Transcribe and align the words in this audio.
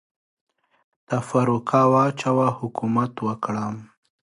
تفرقه 1.09 1.81
واچوه، 1.91 2.47
حکومت 2.59 3.13
وکړه. 3.27 3.65